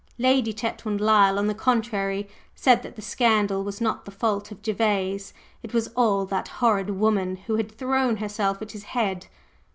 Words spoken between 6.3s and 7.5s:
horrid woman,"